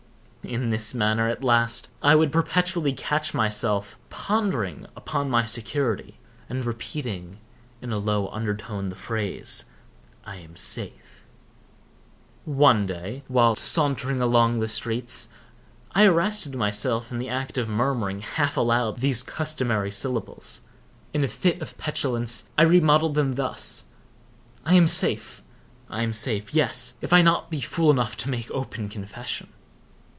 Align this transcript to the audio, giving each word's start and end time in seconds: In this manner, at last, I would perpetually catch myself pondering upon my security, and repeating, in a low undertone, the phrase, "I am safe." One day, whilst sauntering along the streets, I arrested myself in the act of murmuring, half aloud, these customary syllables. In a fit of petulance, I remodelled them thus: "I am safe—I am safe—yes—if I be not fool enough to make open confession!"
In 0.43 0.71
this 0.71 0.95
manner, 0.95 1.29
at 1.29 1.43
last, 1.43 1.91
I 2.01 2.15
would 2.15 2.31
perpetually 2.31 2.93
catch 2.93 3.31
myself 3.31 3.97
pondering 4.09 4.87
upon 4.97 5.29
my 5.29 5.45
security, 5.45 6.17
and 6.49 6.65
repeating, 6.65 7.37
in 7.79 7.91
a 7.93 7.99
low 7.99 8.27
undertone, 8.29 8.89
the 8.89 8.95
phrase, 8.95 9.65
"I 10.25 10.37
am 10.37 10.55
safe." 10.57 11.25
One 12.43 12.87
day, 12.87 13.23
whilst 13.29 13.63
sauntering 13.63 14.19
along 14.19 14.59
the 14.59 14.67
streets, 14.67 15.29
I 15.93 16.05
arrested 16.05 16.55
myself 16.55 17.11
in 17.11 17.19
the 17.19 17.29
act 17.29 17.59
of 17.59 17.69
murmuring, 17.69 18.21
half 18.21 18.57
aloud, 18.57 18.97
these 18.97 19.21
customary 19.23 19.91
syllables. 19.91 20.61
In 21.13 21.23
a 21.23 21.27
fit 21.29 21.61
of 21.61 21.77
petulance, 21.77 22.49
I 22.57 22.63
remodelled 22.63 23.13
them 23.13 23.35
thus: 23.35 23.85
"I 24.65 24.73
am 24.73 24.87
safe—I 24.87 26.01
am 26.01 26.11
safe—yes—if 26.11 27.13
I 27.13 27.19
be 27.19 27.23
not 27.23 27.55
fool 27.57 27.91
enough 27.91 28.17
to 28.17 28.29
make 28.29 28.49
open 28.49 28.89
confession!" 28.89 29.49